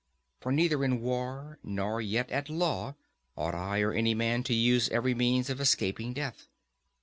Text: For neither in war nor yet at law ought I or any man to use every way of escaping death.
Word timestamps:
For 0.39 0.51
neither 0.51 0.83
in 0.83 0.99
war 0.99 1.59
nor 1.61 2.01
yet 2.01 2.31
at 2.31 2.49
law 2.49 2.95
ought 3.37 3.53
I 3.53 3.81
or 3.81 3.93
any 3.93 4.15
man 4.15 4.41
to 4.45 4.53
use 4.55 4.89
every 4.89 5.13
way 5.13 5.37
of 5.47 5.61
escaping 5.61 6.11
death. 6.13 6.47